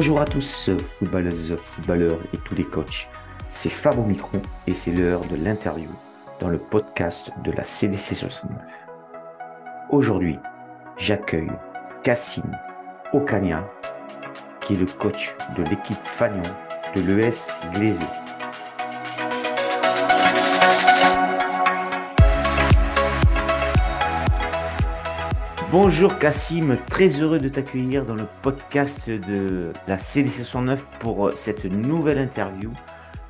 [0.00, 3.06] Bonjour à tous, footballeuses, footballeurs et tous les coachs.
[3.50, 4.06] C'est Fab au
[4.66, 5.90] et c'est l'heure de l'interview
[6.40, 8.56] dans le podcast de la CDC 69.
[9.90, 10.38] Aujourd'hui,
[10.96, 11.52] j'accueille
[12.02, 12.50] Cassim
[13.12, 13.70] Okania,
[14.62, 16.50] qui est le coach de l'équipe Fagnon
[16.96, 18.06] de l'ES Glazé.
[25.72, 31.64] Bonjour Cassim, très heureux de t'accueillir dans le podcast de la CDC69 pour euh, cette
[31.64, 32.72] nouvelle interview.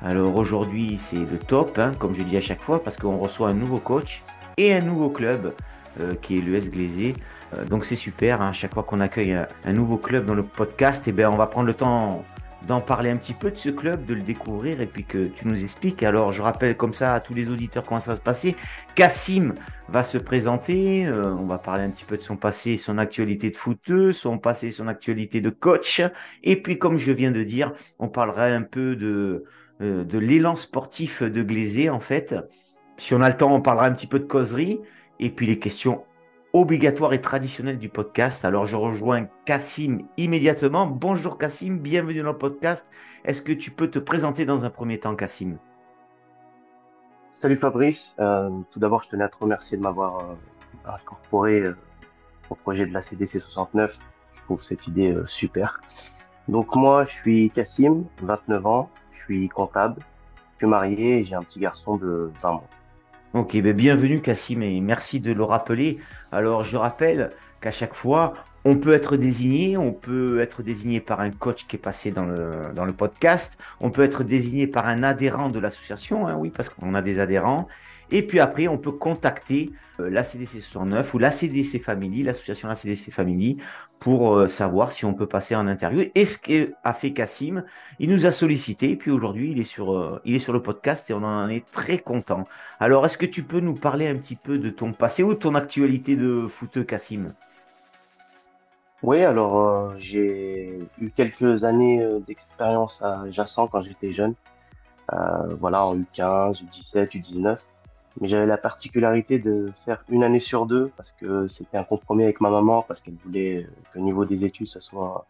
[0.01, 3.49] Alors aujourd'hui c'est le top, hein, comme je dis à chaque fois, parce qu'on reçoit
[3.49, 4.23] un nouveau coach
[4.57, 5.53] et un nouveau club
[5.99, 7.13] euh, qui est l'ES Glazé.
[7.53, 10.43] Euh, donc c'est super, hein, à chaque fois qu'on accueille un, nouveau club dans le
[10.43, 12.25] podcast, eh ben, on va prendre le temps
[12.67, 15.47] d'en parler un petit peu de ce club, de le découvrir et puis que tu
[15.47, 16.03] nous expliques.
[16.03, 18.55] Alors je rappelle comme ça à tous les auditeurs comment ça va se passer.
[18.95, 19.53] Cassim
[19.89, 23.49] va se présenter, euh, on va parler un petit peu de son passé, son actualité
[23.49, 26.01] de footeuse, son passé, son actualité de coach.
[26.43, 29.45] Et puis comme je viens de dire, on parlera un peu de,
[29.81, 32.35] euh, de l'élan sportif de Glazé en fait.
[32.97, 34.79] Si on a le temps, on parlera un petit peu de causerie.
[35.19, 36.03] Et puis les questions
[36.53, 38.43] obligatoire et traditionnel du podcast.
[38.45, 40.87] Alors je rejoins Cassim immédiatement.
[40.87, 42.89] Bonjour Cassim, bienvenue dans le podcast.
[43.23, 45.57] Est-ce que tu peux te présenter dans un premier temps Cassim
[47.31, 50.35] Salut Fabrice, euh, tout d'abord je tenais à te remercier de m'avoir euh,
[50.85, 51.75] incorporé euh,
[52.49, 53.97] au projet de la CDC 69.
[54.35, 55.79] Je trouve cette idée super.
[56.49, 60.01] Donc moi je suis Cassim, 29 ans, je suis comptable,
[60.53, 62.67] je suis marié et j'ai un petit garçon de 20 mois.
[63.33, 65.99] Ok, ben bienvenue Cassim et merci de le rappeler.
[66.33, 68.33] Alors je rappelle qu'à chaque fois,
[68.65, 72.25] on peut être désigné, on peut être désigné par un coach qui est passé dans
[72.25, 76.49] le, dans le podcast, on peut être désigné par un adhérent de l'association, hein, oui,
[76.49, 77.69] parce qu'on a des adhérents,
[78.11, 82.67] et puis après, on peut contacter euh, la CDC 69 ou la CDC Family, l'association
[82.67, 83.57] la CDC Family,
[83.99, 86.09] pour euh, savoir si on peut passer en interview.
[86.15, 87.63] Et ce qu'a fait Cassim,
[87.99, 91.09] il nous a sollicité, puis aujourd'hui, il, est sur, euh, il est sur le podcast
[91.09, 92.45] et on en est très content.
[92.79, 95.39] Alors, est-ce que tu peux nous parler un petit peu de ton passé ou de
[95.39, 97.33] ton actualité de footeux, Cassim?
[99.03, 104.35] Oui, alors j'ai eu quelques années d'expérience à Jassan quand j'étais jeune.
[105.59, 107.57] voilà, en U15, U17, U19
[108.19, 112.23] mais j'avais la particularité de faire une année sur deux parce que c'était un compromis
[112.23, 115.25] avec ma maman parce qu'elle voulait que au niveau des études ce soit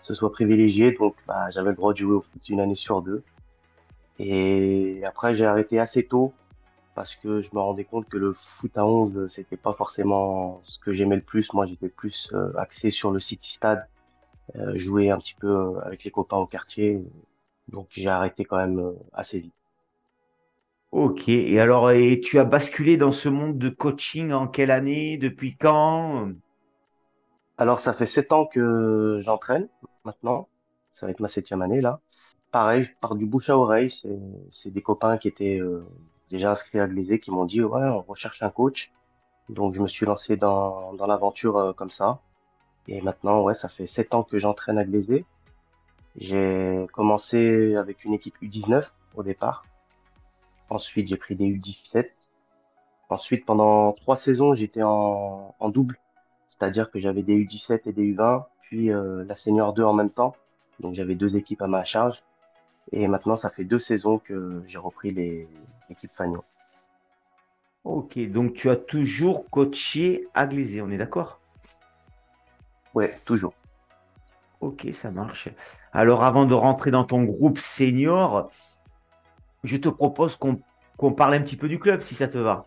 [0.00, 0.92] ce soit privilégié.
[0.92, 3.22] Donc bah, j'avais le droit de jouer au foot une année sur deux.
[4.18, 6.32] Et après j'ai arrêté assez tôt
[6.94, 10.78] parce que je me rendais compte que le foot à 11 c'était pas forcément ce
[10.78, 11.52] que j'aimais le plus.
[11.52, 13.86] Moi j'étais plus euh, axé sur le city stade
[14.54, 17.02] euh, jouer un petit peu euh, avec les copains au quartier.
[17.68, 19.54] Donc j'ai arrêté quand même euh, assez vite
[20.92, 25.18] Ok, et alors, et tu as basculé dans ce monde de coaching en quelle année,
[25.18, 26.30] depuis quand?
[27.58, 29.68] Alors, ça fait sept ans que j'entraîne
[30.04, 30.48] maintenant.
[30.90, 32.00] Ça va être ma septième année là.
[32.50, 33.90] Pareil, par du bouche à oreille.
[34.50, 35.86] C'est, des copains qui étaient euh,
[36.30, 38.92] déjà inscrits à Glazé qui m'ont dit, ouais, on recherche un coach.
[39.48, 42.20] Donc, je me suis lancé dans, dans l'aventure euh, comme ça.
[42.88, 45.24] Et maintenant, ouais, ça fait sept ans que j'entraîne à Glazé.
[46.16, 48.84] J'ai commencé avec une équipe U19
[49.16, 49.64] au départ.
[50.70, 52.06] Ensuite, j'ai pris des U17.
[53.08, 55.98] Ensuite, pendant trois saisons, j'étais en, en double.
[56.46, 60.10] C'est-à-dire que j'avais des U17 et des U20, puis euh, la senior 2 en même
[60.10, 60.34] temps.
[60.80, 62.22] Donc j'avais deux équipes à ma charge.
[62.92, 65.48] Et maintenant, ça fait deux saisons que j'ai repris les
[65.90, 66.42] équipes Fagnon.
[67.84, 71.40] Ok, donc tu as toujours coaché à Glazé, on est d'accord?
[72.94, 73.54] Ouais, toujours.
[74.60, 75.48] Ok, ça marche.
[75.92, 78.50] Alors avant de rentrer dans ton groupe senior,
[79.66, 82.64] je te propose qu'on parle un petit peu du club, si ça te va.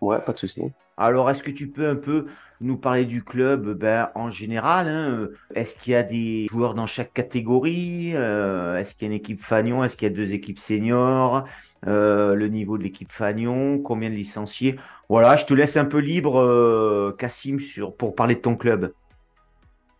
[0.00, 0.62] Ouais, pas de souci.
[0.96, 2.26] Alors, est-ce que tu peux un peu
[2.60, 3.72] nous parler du club?
[3.72, 8.12] Ben, en général hein Est-ce qu'il y a des joueurs dans chaque catégorie?
[8.14, 9.82] Euh, Est-ce qu'il y a une équipe Fagnon?
[9.82, 11.44] Est-ce qu'il y a deux équipes seniors?
[11.86, 13.78] Euh, Le niveau de l'équipe Fagnon?
[13.78, 14.78] Combien de licenciés?
[15.08, 18.92] Voilà, je te laisse un peu libre, euh, Cassim, sur, pour parler de ton club.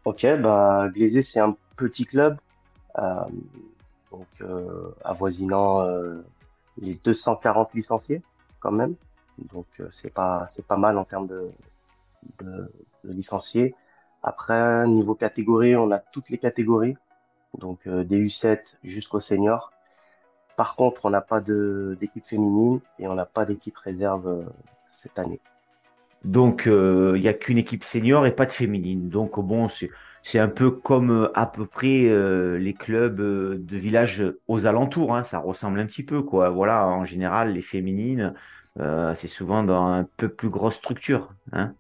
[0.05, 0.91] Ok, bah,
[1.21, 2.37] c'est un petit club
[4.13, 6.23] donc euh, avoisinant euh,
[6.79, 8.23] les 240 licenciés
[8.61, 8.95] quand même.
[9.53, 11.51] Donc euh, c'est pas c'est pas mal en termes de,
[13.03, 13.75] licenciés.
[14.23, 16.97] Après niveau catégorie, on a toutes les catégories,
[17.59, 19.73] donc des U7 jusqu'au senior.
[20.55, 24.45] Par contre, on n'a pas d'équipe féminine et on n'a pas d'équipe réserve
[24.85, 25.41] cette année.
[26.23, 29.09] Donc, il n'y a qu'une équipe senior et pas de féminine.
[29.09, 29.91] Donc, bon, c'est
[30.23, 34.67] c'est un peu comme euh, à peu près euh, les clubs euh, de village aux
[34.67, 35.15] alentours.
[35.15, 36.51] Hein, ça ressemble un petit peu, quoi.
[36.51, 38.35] Voilà, en général, les féminines,
[39.15, 41.35] c'est souvent dans un peu plus grosse structure.
[41.53, 41.75] Hein.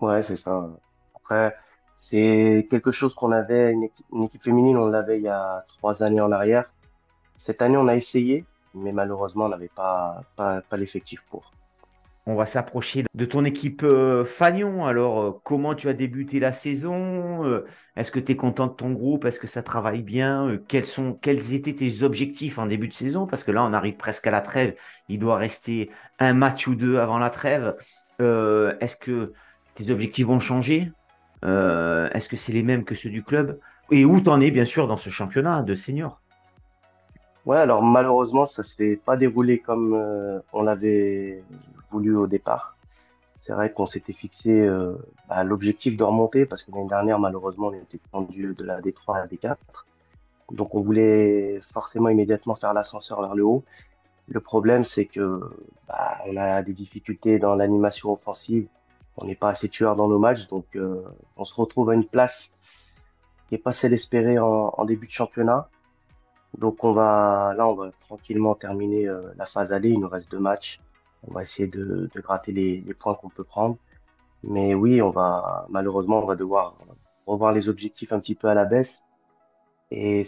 [0.00, 0.68] Ouais, c'est ça.
[1.14, 1.56] Après,
[1.96, 5.64] C'est quelque chose qu'on avait, une équipe, une équipe féminine, on l'avait il y a
[5.66, 6.70] trois années en arrière.
[7.36, 8.44] Cette année, on a essayé,
[8.74, 11.52] mais malheureusement, on n'avait pas, pas, pas l'effectif pour.
[12.26, 14.86] On va s'approcher de ton équipe euh, Fagnon.
[14.86, 17.66] Alors, euh, comment tu as débuté la saison Euh,
[17.96, 19.26] Est-ce que tu es content de ton groupe?
[19.26, 20.48] Est-ce que ça travaille bien?
[20.48, 23.26] Euh, quels étaient tes objectifs en début de saison?
[23.26, 24.74] Parce que là, on arrive presque à la trêve.
[25.10, 27.76] Il doit rester un match ou deux avant la trêve.
[28.18, 29.32] Est-ce que
[29.74, 30.92] tes objectifs vont changer
[31.42, 33.58] Est-ce que c'est les mêmes que ceux du club?
[33.90, 36.22] Et où t'en es, bien sûr, dans ce championnat de seniors?
[37.44, 40.00] Ouais, alors malheureusement, ça s'est pas déroulé comme
[40.54, 41.42] on l'avait
[41.94, 42.76] au départ.
[43.36, 44.96] C'est vrai qu'on s'était fixé euh,
[45.28, 49.16] bah, l'objectif de remonter parce que l'année dernière, malheureusement, on était descendu de la D3
[49.16, 49.56] à la D4.
[50.52, 53.64] Donc on voulait forcément immédiatement faire l'ascenseur vers le haut.
[54.28, 55.40] Le problème, c'est que
[55.86, 58.66] bah, on a des difficultés dans l'animation offensive.
[59.16, 61.02] On n'est pas assez tueur dans nos matchs, donc euh,
[61.36, 62.50] on se retrouve à une place
[63.48, 65.68] qui est pas celle espérée en, en début de championnat.
[66.56, 69.90] Donc on va là, on va tranquillement terminer euh, la phase aller.
[69.90, 70.80] Il nous reste deux matchs.
[71.28, 73.76] On va essayer de, gratter les, points qu'on peut prendre.
[74.42, 76.76] Mais oui, on va malheureusement, on va devoir
[77.26, 79.02] revoir les objectifs un petit peu à la baisse
[79.90, 80.22] et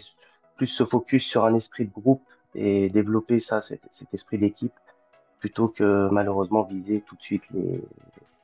[0.55, 2.23] plus se focus sur un esprit de groupe
[2.55, 4.73] et développer ça, cet, esprit d'équipe,
[5.39, 7.83] plutôt que malheureusement viser tout de suite les,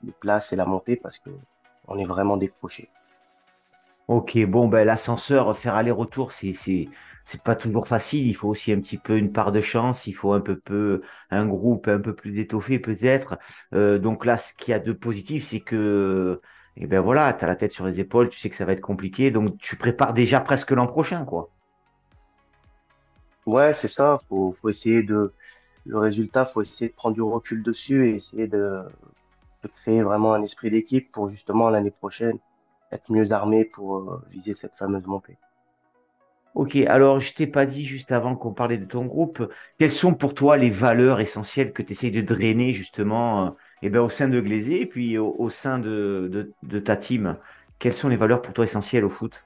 [0.03, 1.31] les places et la montée parce que
[1.87, 2.89] on est vraiment décroché.
[4.07, 6.53] Ok, bon, ben, l'ascenseur, faire aller-retour, c'est,
[7.23, 8.27] c'est, pas toujours facile.
[8.27, 10.07] Il faut aussi un petit peu une part de chance.
[10.07, 13.37] Il faut un peu, un groupe un peu plus étoffé, peut-être.
[13.73, 16.41] Euh, donc là, ce qu'il y a de positif, c'est que,
[16.77, 18.73] eh ben voilà, tu as la tête sur les épaules, tu sais que ça va
[18.73, 19.31] être compliqué.
[19.31, 21.49] Donc tu prépares déjà presque l'an prochain, quoi.
[23.45, 24.21] Ouais, c'est ça.
[24.29, 25.33] Faut, faut essayer de
[25.85, 28.83] le résultat, faut essayer de prendre du recul dessus et essayer de,
[29.63, 32.39] de créer vraiment un esprit d'équipe pour justement l'année prochaine
[32.93, 35.37] être mieux armé pour euh, viser cette fameuse montée.
[36.53, 40.13] Ok, alors je t'ai pas dit juste avant qu'on parlait de ton groupe, quelles sont
[40.13, 43.49] pour toi les valeurs essentielles que tu essayes de drainer justement euh,
[43.81, 47.37] eh ben, au sein de Glaisé et puis au, sein de, de, de ta team?
[47.79, 49.45] Quelles sont les valeurs pour toi essentielles au foot?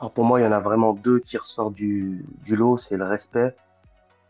[0.00, 2.96] Alors pour moi, il y en a vraiment deux qui ressortent du, du lot, c'est
[2.96, 3.54] le respect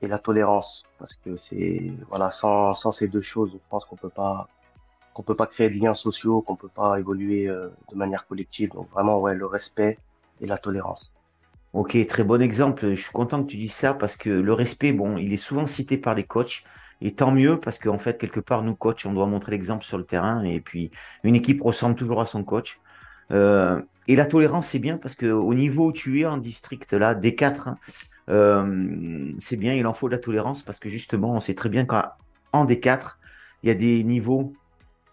[0.02, 0.84] et la tolérance.
[0.98, 4.46] Parce que c'est, voilà, sans, sans ces deux choses, je pense qu'on peut pas,
[5.14, 8.72] qu'on peut pas créer de liens sociaux, qu'on peut pas évoluer euh, de manière collective.
[8.72, 9.98] Donc vraiment, ouais, le respect
[10.40, 11.12] et la tolérance.
[11.74, 12.90] Ok, très bon exemple.
[12.90, 15.66] Je suis content que tu dises ça parce que le respect, bon, il est souvent
[15.66, 16.64] cité par les coachs.
[17.00, 19.98] Et tant mieux parce qu'en fait, quelque part, nous, coachs, on doit montrer l'exemple sur
[19.98, 20.42] le terrain.
[20.44, 20.90] Et puis,
[21.22, 22.80] une équipe ressemble toujours à son coach.
[23.30, 26.92] Euh, et la tolérance, c'est bien parce que au niveau où tu es en district,
[26.94, 27.76] là, D4, hein,
[28.30, 31.68] euh, c'est bien, il en faut de la tolérance parce que justement, on sait très
[31.68, 33.18] bien qu'en D4,
[33.62, 34.54] il y a des niveaux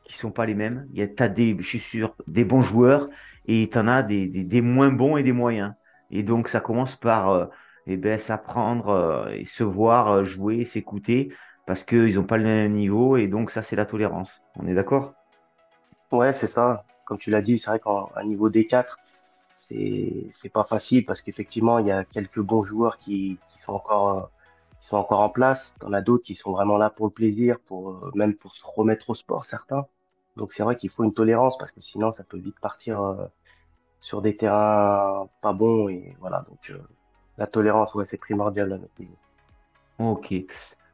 [0.06, 0.88] qui sont pas les mêmes.
[0.94, 3.10] Il y a, t'as des, je suis sûr, des bons joueurs
[3.48, 5.74] et tu en as des, des, des moins bons et des moyens.
[6.12, 7.46] Et donc, ça commence par euh,
[7.88, 11.34] eh ben, s'apprendre euh, et se voir euh, jouer, s'écouter
[11.66, 13.18] parce qu'ils n'ont pas le même niveau.
[13.18, 14.42] Et donc, ça, c'est la tolérance.
[14.56, 15.14] On est d'accord?
[16.12, 16.84] Ouais, c'est ça.
[17.06, 19.00] Comme tu l'as dit, c'est vrai qu'à niveau D4,
[19.54, 24.18] c'est pas facile parce qu'effectivement, il y a quelques bons joueurs qui, qui sont encore
[24.18, 24.26] euh,
[24.80, 25.76] qui sont encore en place.
[25.80, 29.10] T'en as d'autres qui sont vraiment là pour le plaisir, pour même pour se remettre
[29.10, 29.86] au sport, certains.
[30.38, 33.26] Donc c'est vrai qu'il faut une tolérance parce que sinon ça peut vite partir euh,
[34.06, 36.46] sur des terrains pas bons et voilà.
[36.48, 36.78] Donc euh,
[37.38, 38.94] la tolérance, c'est primordial à notre.
[39.98, 40.34] Ok.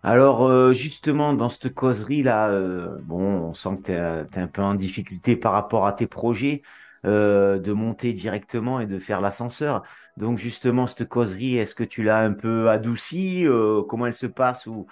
[0.04, 4.62] Alors, euh, justement, dans cette causerie-là, euh, bon, on sent que tu es, un peu
[4.62, 6.64] en difficulté par rapport à tes projets
[7.04, 9.84] de monter directement et de faire l'ascenseur.
[10.18, 13.46] Donc, justement, cette causerie, est-ce que tu l'as un peu adoucie?
[13.90, 14.86] Comment elle se passe ou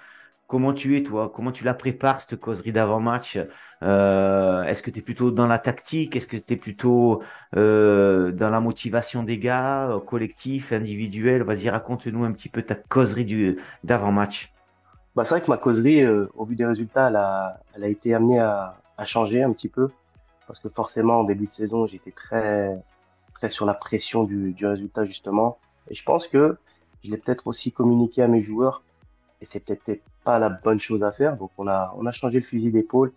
[0.49, 1.31] comment tu es, toi?
[1.33, 3.39] Comment tu la prépares, cette causerie d'avant-match?
[3.83, 6.15] Euh, est-ce que tu es plutôt dans la tactique?
[6.15, 7.21] Est-ce que tu es plutôt
[7.55, 11.43] euh, dans la motivation des gars, euh, collectif, individuel?
[11.43, 14.51] Vas-y, raconte-nous un petit peu ta causerie d'avant-match.
[15.15, 17.87] Bah, c'est vrai que ma causerie, euh, au vu des résultats, elle a, elle a
[17.87, 19.89] été amenée à, à changer un petit peu
[20.47, 22.75] parce que forcément, en début de saison, j'étais très,
[23.35, 25.59] très sur la pression du, du résultat justement.
[25.89, 26.57] Et je pense que
[27.03, 28.81] je l'ai peut-être aussi communiqué à mes joueurs
[29.41, 31.37] et c'est peut-être pas la bonne chose à faire.
[31.37, 33.13] Donc on a, on a changé le fusil d'épaule.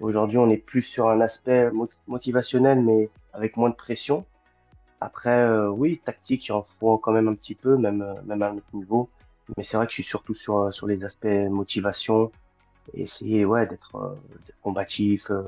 [0.00, 4.24] Aujourd'hui, on est plus sur un aspect mot- motivationnel, mais avec moins de pression.
[5.00, 8.42] Après, euh, oui, tactique, il en faut quand même un petit peu, même, euh, même
[8.42, 9.08] à notre niveau.
[9.56, 12.30] Mais c'est vrai que je suis surtout sur, euh, sur les aspects motivation
[12.94, 14.14] essayer, ouais, d'être euh,
[14.62, 15.42] combatif, euh,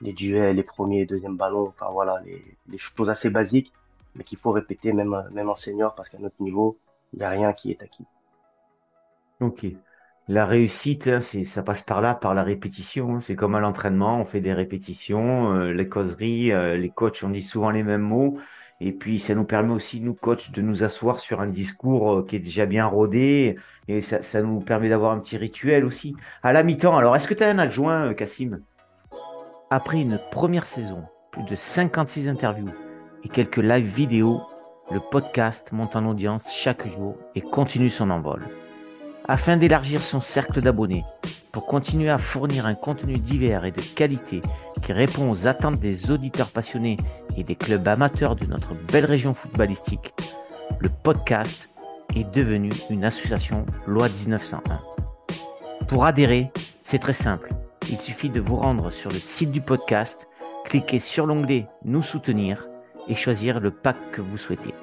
[0.00, 3.72] les duels, les premiers et deuxièmes ballons, enfin voilà, les, choses assez basiques,
[4.14, 6.78] mais qu'il faut répéter même, même en senior parce qu'à notre niveau,
[7.12, 8.04] il n'y a rien qui est acquis.
[9.40, 9.66] Ok.
[10.26, 13.16] La réussite, ça passe par là, par la répétition.
[13.16, 13.20] hein.
[13.20, 17.28] C'est comme à l'entraînement, on fait des répétitions, euh, les causeries, euh, les coachs, on
[17.28, 18.38] dit souvent les mêmes mots.
[18.80, 22.24] Et puis, ça nous permet aussi, nous, coachs, de nous asseoir sur un discours euh,
[22.24, 23.56] qui est déjà bien rodé.
[23.86, 26.16] Et ça, nous permet d'avoir un petit rituel aussi.
[26.42, 28.60] À la mi-temps, alors, est-ce que tu as un adjoint, Cassim?
[29.70, 32.70] Après une première saison, plus de 56 interviews
[33.24, 34.40] et quelques live vidéos,
[34.90, 38.46] le podcast monte en audience chaque jour et continue son envol.
[39.26, 41.02] Afin d'élargir son cercle d'abonnés,
[41.50, 44.42] pour continuer à fournir un contenu divers et de qualité
[44.82, 46.96] qui répond aux attentes des auditeurs passionnés
[47.38, 50.12] et des clubs amateurs de notre belle région footballistique,
[50.78, 51.70] le podcast
[52.14, 54.80] est devenu une association loi 1901.
[55.88, 56.50] Pour adhérer,
[56.82, 57.54] c'est très simple.
[57.88, 60.28] Il suffit de vous rendre sur le site du podcast,
[60.66, 62.68] cliquer sur l'onglet Nous soutenir
[63.08, 64.74] et choisir le pack que vous souhaitez.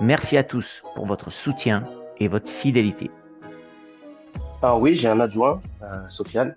[0.00, 1.84] Merci à tous pour votre soutien
[2.18, 3.08] et votre fidélité.
[4.64, 6.54] Ah oui, j'ai un adjoint, euh, Sofiane,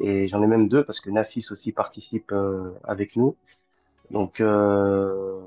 [0.00, 3.36] et j'en ai même deux parce que Nafis aussi participe euh, avec nous.
[4.10, 5.40] Donc, euh,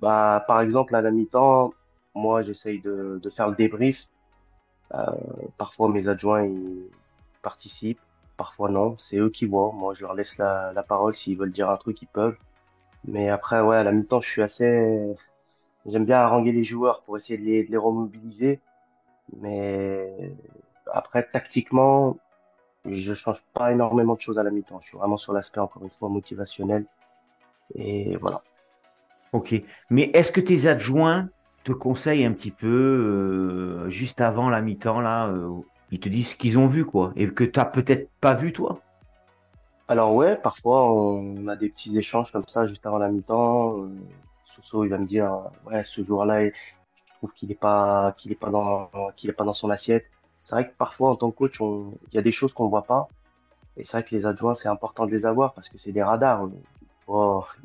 [0.00, 1.72] bah, par exemple, à la mi-temps,
[2.14, 4.08] moi, j'essaye de, de faire le débrief.
[4.94, 5.06] Euh,
[5.56, 6.88] parfois, mes adjoints, ils
[7.42, 8.00] participent,
[8.36, 8.96] parfois non.
[8.96, 9.72] C'est eux qui voient.
[9.72, 11.14] Moi, je leur laisse la, la parole.
[11.14, 12.36] S'ils veulent dire un truc, ils peuvent.
[13.04, 15.14] Mais après, ouais, à la mi-temps, je suis assez...
[15.86, 18.60] J'aime bien haranguer les joueurs pour essayer de les, de les remobiliser.
[19.40, 20.34] Mais
[20.92, 22.18] après, tactiquement,
[22.84, 24.78] je change pas énormément de choses à la mi-temps.
[24.80, 26.86] Je suis vraiment sur l'aspect, encore une fois, motivationnel.
[27.74, 28.42] Et voilà.
[29.32, 29.54] Ok.
[29.90, 31.28] Mais est-ce que tes adjoints
[31.64, 35.50] te conseillent un petit peu euh, juste avant la mi-temps là euh,
[35.90, 38.52] Ils te disent ce qu'ils ont vu quoi et que tu n'as peut-être pas vu
[38.52, 38.80] toi?
[39.88, 43.78] Alors ouais, parfois on a des petits échanges comme ça juste avant la mi-temps.
[43.78, 43.88] Euh,
[44.44, 45.36] Soso, il va me dire,
[45.66, 46.52] ouais, ce joueur-là, je
[47.18, 50.06] trouve qu'il est pas, qu'il est pas dans, qu'il est pas dans son assiette.
[50.44, 52.82] C'est vrai que parfois en tant que coach, il y a des choses qu'on voit
[52.82, 53.08] pas.
[53.78, 56.02] Et c'est vrai que les adjoints, c'est important de les avoir parce que c'est des
[56.02, 56.46] radars.
[57.08, 57.10] Ils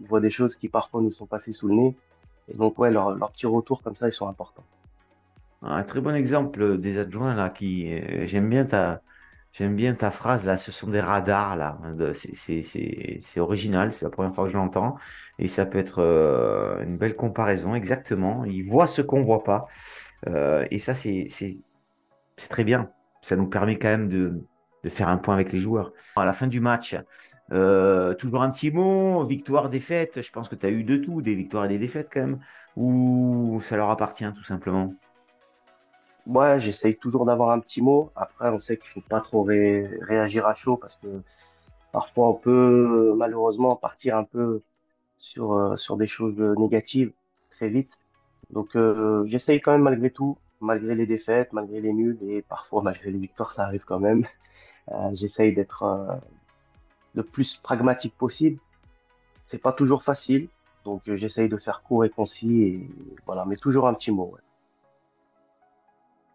[0.07, 1.97] voient, des choses qui parfois nous sont passées sous le nez.
[2.47, 4.63] Et donc ouais, leurs leurs petits retours comme ça, ils sont importants.
[5.61, 9.01] Un très bon exemple des adjoints là qui euh, j'aime bien ta
[9.51, 10.55] j'aime bien ta phrase là.
[10.55, 11.77] Ce sont des radars là.
[12.13, 13.91] C'est original.
[13.91, 14.95] C'est la première fois que je l'entends
[15.37, 18.45] et ça peut être euh, une belle comparaison exactement.
[18.45, 19.67] Ils voient ce qu'on voit pas
[20.27, 21.27] Euh, et ça c'est
[22.39, 22.91] c'est très bien.
[23.21, 24.47] Ça nous permet quand même de,
[24.83, 25.91] de faire un point avec les joueurs.
[26.15, 26.95] À la fin du match,
[27.51, 30.21] euh, toujours un petit mot, victoire, défaite.
[30.21, 32.39] Je pense que tu as eu de tout, des victoires et des défaites quand même.
[32.75, 34.93] Ou ça leur appartient tout simplement?
[36.25, 38.11] Ouais, j'essaye toujours d'avoir un petit mot.
[38.15, 41.23] Après, on sait qu'il faut pas trop ré- réagir à chaud parce que
[41.91, 44.63] parfois on peut malheureusement partir un peu
[45.17, 47.13] sur, euh, des choses négatives
[47.51, 47.91] très vite.
[48.51, 52.81] Donc euh, j'essaye quand même malgré tout, malgré les défaites, malgré les nuls et parfois
[52.81, 54.25] malgré les victoires, ça arrive quand même.
[54.91, 56.15] Euh, j'essaye d'être euh,
[57.13, 58.59] le plus pragmatique possible.
[59.43, 60.47] C'est pas toujours facile,
[60.83, 62.87] donc euh, j'essaye de faire court et concis
[63.25, 64.35] voilà, mais toujours un petit mot.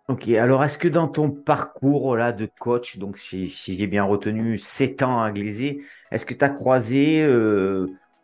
[0.08, 4.58] Ok, alors est-ce que dans ton parcours là de coach, donc si, j'ai bien retenu
[4.58, 7.26] 7 ans à Glazé, est-ce que tu as croisé,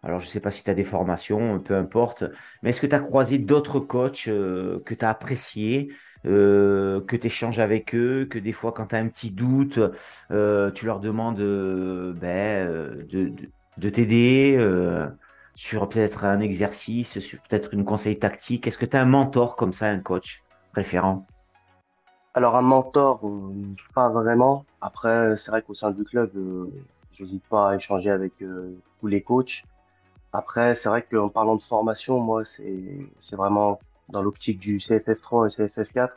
[0.03, 2.25] alors je ne sais pas si tu as des formations, peu importe,
[2.63, 5.93] mais est-ce que tu as croisé d'autres coachs euh, que tu as appréciés,
[6.27, 9.79] euh, que tu échanges avec eux, que des fois quand tu as un petit doute,
[10.31, 12.69] euh, tu leur demandes ben,
[13.11, 14.59] de, de, de t'aider
[15.55, 18.67] sur peut-être un exercice, sur peut-être une conseil tactique?
[18.67, 20.43] Est-ce que tu as un mentor comme ça, un coach
[20.73, 21.27] référent?
[22.33, 23.21] Alors un mentor,
[23.95, 24.65] pas vraiment.
[24.81, 26.31] Après, c'est vrai qu'au sein du club,
[27.13, 29.63] j'hésite pas à échanger avec tous les coachs.
[30.33, 35.67] Après, c'est vrai qu'en parlant de formation, moi, c'est vraiment dans l'optique du CFF3 et
[35.67, 36.11] CFF4.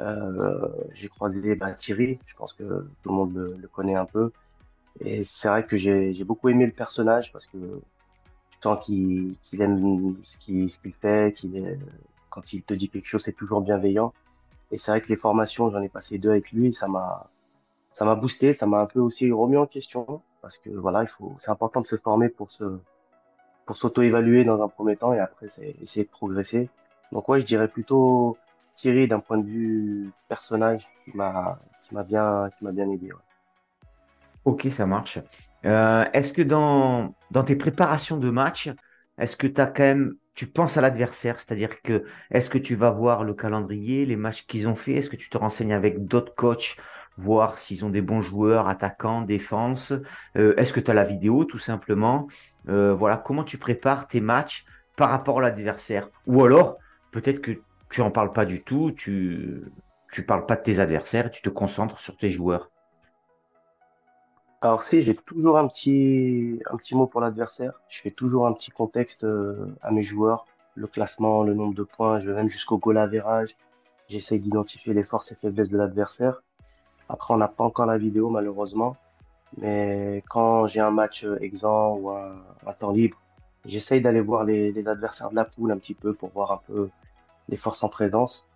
[0.00, 4.30] Euh, j'ai croisé bah, Thierry, je pense que tout le monde le, connaît un peu.
[5.00, 7.80] Et c'est vrai que j'ai j'ai beaucoup aimé le personnage parce que
[8.50, 11.78] tu sens qu'il qu'il aime ce qu'il qu'il fait, qu'il est
[12.30, 14.12] quand il te dit quelque chose, c'est toujours bienveillant.
[14.70, 17.30] Et c'est vrai que les formations, j'en ai passé deux avec lui, ça m'a
[17.90, 21.08] ça m'a boosté, ça m'a un peu aussi remis en question parce que voilà, il
[21.08, 22.78] faut c'est important de se former pour se
[23.76, 25.46] s'auto-évaluer dans un premier temps et après
[25.80, 26.68] essayer de progresser.
[27.12, 28.36] Donc ouais, je dirais plutôt
[28.74, 33.10] Thierry d'un point de vue personnage qui m'a qui m'a bien qui m'a bien aidé.
[34.44, 35.18] Ok, ça marche.
[35.64, 38.70] Euh, est-ce que dans, dans tes préparations de match,
[39.18, 42.74] est-ce que tu as quand même, tu penses à l'adversaire, c'est-à-dire que est-ce que tu
[42.76, 46.06] vas voir le calendrier, les matchs qu'ils ont fait, est-ce que tu te renseignes avec
[46.06, 46.76] d'autres coachs,
[47.18, 49.92] voir s'ils ont des bons joueurs, attaquants, défense,
[50.36, 52.28] Euh, est-ce que tu as la vidéo tout simplement?
[52.68, 54.64] Euh, voilà, comment tu prépares tes matchs
[54.96, 56.08] par rapport à l'adversaire?
[56.26, 56.78] Ou alors,
[57.12, 57.52] peut-être que
[57.90, 59.62] tu en parles pas du tout, tu,
[60.12, 62.70] tu parles pas de tes adversaires, tu te concentres sur tes joueurs.
[64.60, 66.60] Alors si, j'ai toujours un petit,
[66.92, 67.74] mot pour l'adversaire.
[67.88, 71.84] Je fais toujours un petit contexte euh, à mes joueurs, le classement, le nombre de
[71.84, 73.56] points, je vais même jusqu'au goal average.
[74.08, 76.42] J'essaye d'identifier les forces et faiblesses de l'adversaire.
[77.08, 78.96] Après, on n'a pas encore la vidéo malheureusement,
[79.56, 83.16] mais quand j'ai un match euh, exempt ou un, temps libre,
[83.64, 86.90] j'essaye d'aller voir les, adversaires de la poule un petit peu pour voir un peu
[87.48, 88.46] les forces en présence.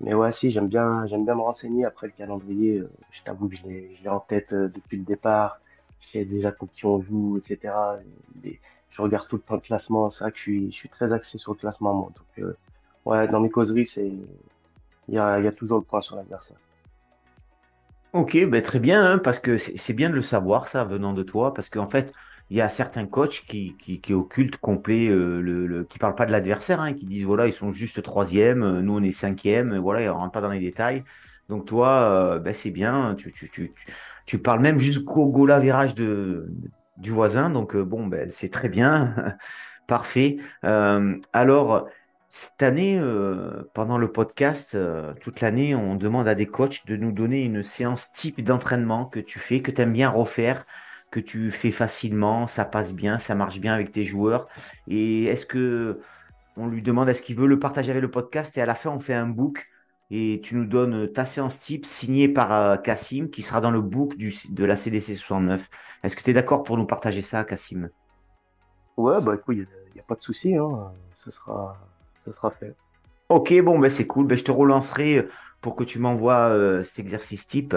[0.00, 1.84] Mais ouais, si, j'aime bien, j'aime bien me renseigner.
[1.84, 5.60] Après le calendrier, euh, je t'avoue que je l'ai, en tête euh, depuis le départ.
[6.00, 7.74] Je sais déjà contre qui on joue, etc.
[8.44, 10.08] Et je regarde tout le temps le classement.
[10.08, 12.10] C'est vrai que je suis, je suis très axé sur le classement, moi.
[12.16, 12.56] Donc, euh,
[13.04, 14.12] ouais, dans mes causeries, c'est,
[15.08, 16.56] il y a, il y a toujours le point sur l'adversaire.
[18.12, 21.22] Ok, ben très bien, hein, parce que c'est bien de le savoir, ça, venant de
[21.22, 22.12] toi, parce qu'en fait,
[22.50, 26.14] il y a certains coachs qui, qui, qui occultent complet, euh, le, le- qui parlent
[26.14, 29.12] pas de l'adversaire, hein, qui disent, voilà, ils sont juste troisième, euh, nous on est
[29.12, 31.04] cinquième, euh, voilà, ils rentrent pas dans les détails.
[31.48, 32.02] Donc toi,
[32.34, 33.94] euh, ben c'est bien, tu, tu, tu, tu
[34.26, 36.48] tu parles même jusqu'au goal average de,
[36.96, 39.14] du voisin, donc bon, ben c'est très bien,
[39.86, 40.36] parfait.
[40.64, 41.88] Euh, alors,
[42.34, 46.96] cette année, euh, pendant le podcast, euh, toute l'année, on demande à des coachs de
[46.96, 50.64] nous donner une séance type d'entraînement que tu fais, que tu aimes bien refaire,
[51.10, 54.48] que tu fais facilement, ça passe bien, ça marche bien avec tes joueurs.
[54.88, 56.00] Et est-ce que
[56.56, 58.56] on lui demande est-ce qu'il veut le partager avec le podcast?
[58.56, 59.68] Et à la fin on fait un book
[60.10, 63.82] et tu nous donnes ta séance type signée par euh, Cassim qui sera dans le
[63.82, 65.68] book de la CDC 69.
[66.02, 67.90] Est-ce que tu es d'accord pour nous partager ça, Cassim?
[68.96, 70.92] Ouais, bah écoute, il y a, a pas de souci, hein.
[71.12, 71.76] Ce sera,
[72.24, 72.76] ce sera fait.
[73.28, 74.26] Ok, bon, ben c'est cool.
[74.26, 75.26] Ben, je te relancerai
[75.62, 77.74] pour que tu m'envoies euh, cet exercice type.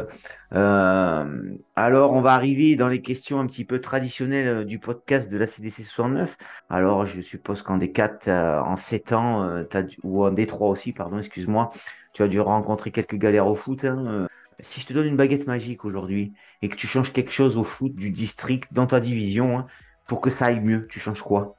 [0.53, 5.31] Euh, alors, on va arriver dans les questions un petit peu traditionnelles euh, du podcast
[5.31, 6.35] de la CDC 69.
[6.69, 9.63] Alors, je suppose qu'en D4, t'as- en 7 ans, euh,
[10.03, 11.69] ou en D3 aussi, pardon, excuse-moi,
[12.13, 13.85] tu as dû rencontrer quelques galères au foot.
[13.85, 14.05] hein.
[14.07, 14.27] Euh,
[14.61, 17.63] Si je te donne une baguette magique aujourd'hui et que tu changes quelque chose au
[17.63, 19.67] foot du district dans ta division hein,
[20.07, 21.57] pour que ça aille mieux, tu changes quoi?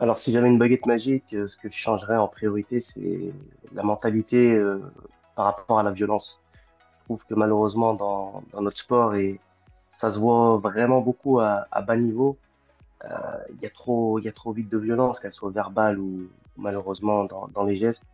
[0.00, 3.34] Alors, si j'avais une baguette magique, euh, ce que je changerais en priorité, c'est
[3.74, 4.80] la mentalité euh,
[5.36, 6.40] par rapport à la violence.
[7.00, 9.38] Je trouve que malheureusement, dans, dans notre sport, et
[9.88, 12.34] ça se voit vraiment beaucoup à, à bas niveau,
[13.04, 13.08] euh,
[13.50, 17.24] il y a trop, y a trop vite de violence, qu'elle soit verbale ou malheureusement
[17.24, 18.04] dans, dans les gestes.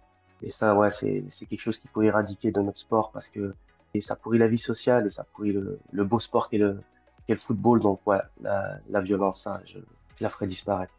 [0.43, 3.55] Et ça, ouais, c'est, quelque chose qu'il faut éradiquer de notre sport parce que
[3.95, 6.81] et ça pourrit la vie sociale et ça pourrit le, le beau sport qu'est le,
[7.29, 7.81] le football.
[7.81, 10.93] Donc, ouais, la, la violence, ça, je, je la ferai disparaître.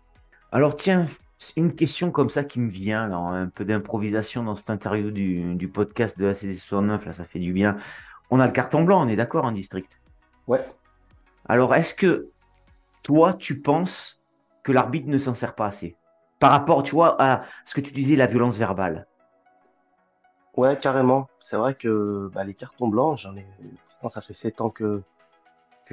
[0.51, 1.07] Alors tiens,
[1.55, 5.55] une question comme ça qui me vient, là, un peu d'improvisation dans cette interview du,
[5.55, 7.77] du podcast de la CD69, là, ça fait du bien.
[8.29, 10.01] On a le carton blanc, on est d'accord en district?
[10.47, 10.65] Ouais.
[11.47, 12.29] Alors est-ce que
[13.03, 14.21] toi, tu penses
[14.63, 15.95] que l'arbitre ne s'en sert pas assez?
[16.39, 19.07] Par rapport, tu vois, à ce que tu disais, la violence verbale.
[20.55, 21.29] Ouais, carrément.
[21.37, 23.45] C'est vrai que bah, les cartons blancs, j'en ai,
[24.09, 25.01] ça fait sept ans que,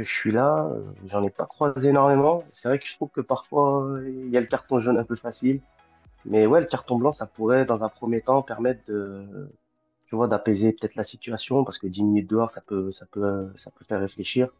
[0.03, 2.47] je suis là, euh, j'en ai pas croisé énormément.
[2.51, 5.17] C'est vrai que je trouve que parfois il y a le carton jaune un peu
[5.17, 5.63] facile,
[6.25, 9.51] mais ouais, le carton blanc, ça pourrait dans un premier temps permettre de,
[10.07, 13.53] tu vois, d'apaiser peut-être la situation parce que 10 minutes dehors, ça peut, ça peut,
[13.57, 14.51] ça peut faire réfléchir.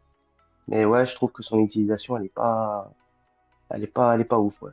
[0.67, 2.91] Mais ouais, je trouve que son utilisation, elle est pas,
[3.69, 4.71] elle est pas, elle est pas ouf, ouais.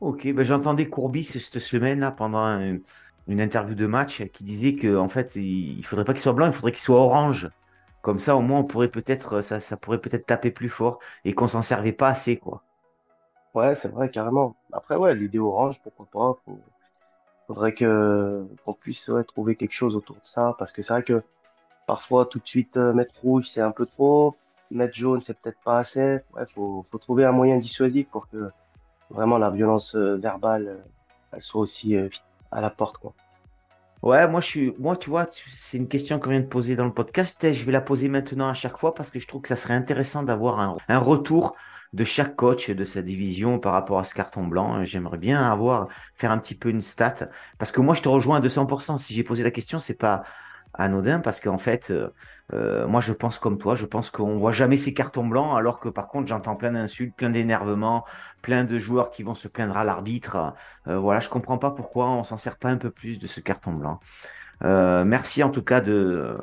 [0.00, 2.78] Ok, ben j'entendais Courbis cette semaine là pendant un-
[3.26, 6.32] une interview de match qui disait que en fait il il faudrait pas qu'il soit
[6.34, 7.48] blanc, il faudrait qu'il soit orange.
[8.04, 11.34] Comme ça, au moins, on pourrait peut-être ça, ça pourrait peut-être taper plus fort et
[11.34, 12.62] qu'on s'en servait pas assez, quoi.
[13.54, 14.54] Ouais, c'est vrai, carrément.
[14.72, 16.38] Après, ouais, l'idée orange, pourquoi pas.
[16.44, 16.58] Faut,
[17.46, 21.22] faudrait que qu'on puisse trouver quelque chose autour de ça, parce que c'est vrai que
[21.86, 24.36] parfois tout de suite euh, mettre rouge c'est un peu trop,
[24.70, 26.20] mettre jaune c'est peut-être pas assez.
[26.34, 28.50] Ouais, faut faut trouver un moyen dissuasif pour que
[29.10, 30.82] vraiment la violence euh, verbale
[31.34, 32.08] euh, soit aussi euh,
[32.50, 33.14] à la porte quoi.
[34.04, 36.84] Ouais, moi je suis, moi tu vois, c'est une question qu'on vient de poser dans
[36.84, 37.42] le podcast.
[37.42, 39.56] et Je vais la poser maintenant à chaque fois parce que je trouve que ça
[39.56, 41.56] serait intéressant d'avoir un, un retour
[41.94, 44.84] de chaque coach de sa division par rapport à ce carton blanc.
[44.84, 48.36] J'aimerais bien avoir, faire un petit peu une stat parce que moi je te rejoins
[48.38, 48.98] à 200%.
[48.98, 50.24] Si j'ai posé la question, c'est pas
[50.74, 52.10] anodin parce qu'en fait, euh,
[52.52, 55.80] euh, moi je pense comme toi, je pense qu'on voit jamais ces cartons blancs alors
[55.80, 58.04] que par contre j'entends plein d'insultes, plein d'énervements,
[58.42, 60.54] plein de joueurs qui vont se plaindre à l'arbitre.
[60.86, 63.40] Euh, voilà, je comprends pas pourquoi on s'en sert pas un peu plus de ce
[63.40, 64.00] carton blanc.
[64.62, 66.38] Merci en tout cas de,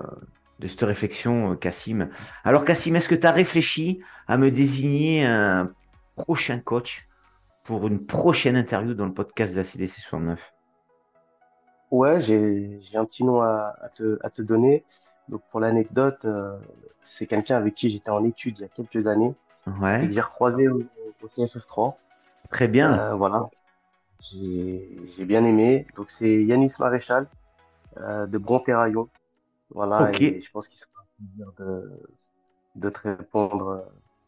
[0.60, 2.10] de cette réflexion, Cassim.
[2.44, 5.72] Alors, Cassim, est-ce que tu as réfléchi à me désigner un
[6.16, 7.08] prochain coach
[7.64, 10.40] pour une prochaine interview dans le podcast de la CDC 69?
[11.92, 14.86] Ouais, j'ai j'ai un petit nom à, à te à te donner.
[15.28, 16.58] Donc pour l'anecdote, euh,
[17.02, 19.36] c'est quelqu'un avec qui j'étais en études il y a quelques années
[20.02, 20.84] et Ouais, que j'ai recroisé au,
[21.22, 22.02] au CFF3.
[22.50, 23.02] très bien.
[23.02, 23.50] Euh, voilà.
[24.22, 25.88] J'ai j'ai bien aimé.
[25.96, 27.30] Donc c'est Yanis Maréchal.
[28.00, 29.10] euh, de Bronterraillon.
[29.72, 31.92] Voilà, Ok, et je pense qu'il sera un plaisir de,
[32.76, 33.82] de te répondre euh,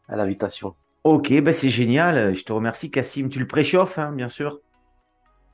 [0.08, 0.76] à l'invitation.
[1.04, 2.34] ok, ben c'est génial.
[2.34, 3.28] Je te remercie, Cassim.
[3.28, 4.60] Tu le préchauffes, hein, bien sûr.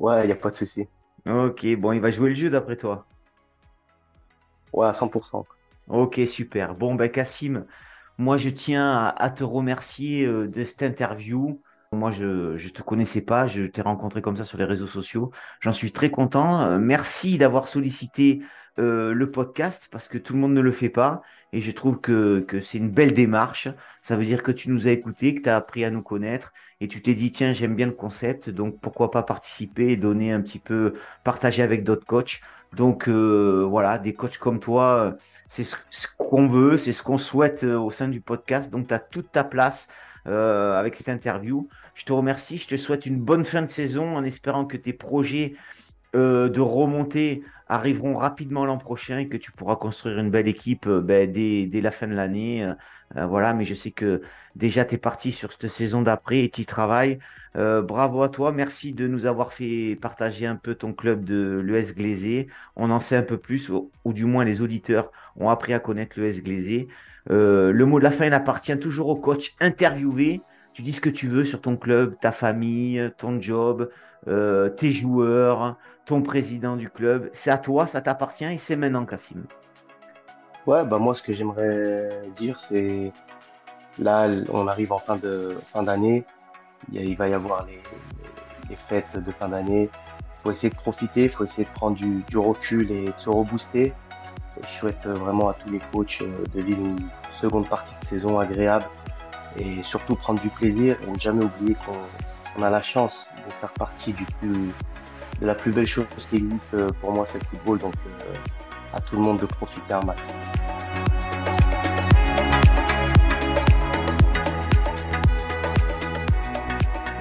[0.00, 0.88] Ouais, il n'y a pas de souci.
[1.26, 3.06] Ok, bon, il va jouer le jeu d'après toi.
[4.72, 5.46] Ouais, à 100%.
[5.88, 6.74] Ok, super.
[6.74, 7.66] Bon, ben Cassim,
[8.18, 11.60] moi je tiens à, à te remercier euh, de cette interview.
[11.92, 15.32] Moi, je ne te connaissais pas, je t'ai rencontré comme ça sur les réseaux sociaux.
[15.58, 16.60] J'en suis très content.
[16.60, 18.42] Euh, merci d'avoir sollicité
[18.78, 21.20] euh, le podcast parce que tout le monde ne le fait pas.
[21.52, 23.66] Et je trouve que, que c'est une belle démarche.
[24.02, 26.52] Ça veut dire que tu nous as écoutés, que tu as appris à nous connaître
[26.80, 30.32] et tu t'es dit, tiens, j'aime bien le concept, donc pourquoi pas participer et donner
[30.32, 32.40] un petit peu, partager avec d'autres coachs.
[32.72, 35.12] Donc euh, voilà, des coachs comme toi, euh,
[35.48, 38.70] c'est ce, qu'on veut, c'est ce qu'on souhaite euh, au sein du podcast.
[38.70, 39.88] Donc tu as toute ta place
[40.26, 41.68] euh, avec cette interview.
[41.94, 44.92] Je te remercie, je te souhaite une bonne fin de saison en espérant que tes
[44.92, 45.54] projets
[46.14, 50.86] euh, de remontée arriveront rapidement l'an prochain et que tu pourras construire une belle équipe
[50.86, 52.68] euh, ben, dès, la fin de l'année.
[53.16, 54.22] Voilà, mais je sais que
[54.54, 57.18] déjà tu es parti sur cette saison d'après et tu y travailles.
[57.56, 61.92] Bravo à toi, merci de nous avoir fait partager un peu ton club de l'ES
[61.96, 62.46] Glaisé.
[62.76, 66.20] On en sait un peu plus, ou, du moins les auditeurs ont appris à connaître
[66.20, 66.86] l'ES Glaisé.
[67.28, 70.40] Euh, le mot de la fin appartient toujours au coach interviewé.
[70.72, 73.90] Tu dis ce que tu veux sur ton club, ta famille, ton job,
[74.28, 77.28] euh, tes joueurs, ton président du club.
[77.32, 79.44] C'est à toi, ça t'appartient et c'est maintenant, Cassim.
[80.66, 83.12] Ouais, bah moi, ce que j'aimerais dire, c'est
[83.98, 85.16] là, on arrive en fin
[85.82, 86.24] d'année.
[86.92, 89.90] Il va y avoir les fêtes de fin d'année.
[89.92, 93.12] Il faut essayer de profiter, il faut essayer de prendre du, du recul et de
[93.18, 93.92] se rebooster.
[94.62, 97.08] Je souhaite vraiment à tous les coachs euh, de vivre une
[97.40, 98.84] seconde partie de saison agréable
[99.58, 101.76] et surtout prendre du plaisir et ne jamais oublier
[102.54, 104.56] qu'on a la chance de faire partie de
[105.40, 107.78] la plus belle chose qui existe euh, pour moi, c'est le football.
[107.78, 108.34] Donc, euh,
[108.92, 110.20] à tout le monde de profiter un max.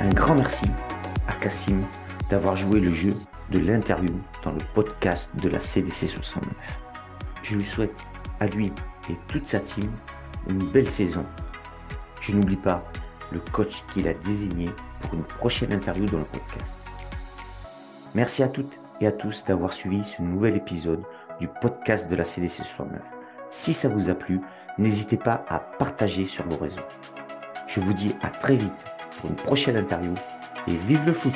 [0.02, 0.66] Un grand merci
[1.28, 1.82] à Cassim
[2.30, 3.14] d'avoir joué le jeu
[3.52, 6.89] de l'interview dans le podcast de la CDC 69.
[7.50, 7.96] Je lui souhaite
[8.40, 8.72] à lui
[9.10, 9.90] et toute sa team
[10.48, 11.26] une belle saison.
[12.22, 12.84] Je n'oublie pas
[13.32, 14.70] le coach qu'il a désigné
[15.02, 16.86] pour une prochaine interview dans le podcast.
[18.14, 21.02] Merci à toutes et à tous d'avoir suivi ce nouvel épisode
[21.40, 23.02] du podcast de la CDC 69.
[23.50, 24.42] Si ça vous a plu,
[24.78, 26.86] n'hésitez pas à partager sur vos réseaux.
[27.66, 28.86] Je vous dis à très vite
[29.18, 30.14] pour une prochaine interview
[30.68, 31.34] et vive le foot